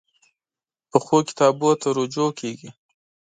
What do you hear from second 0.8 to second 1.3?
پخو